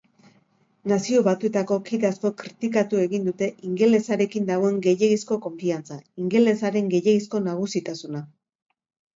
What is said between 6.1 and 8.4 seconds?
ingelesaren gehiegizko nagusitasuna.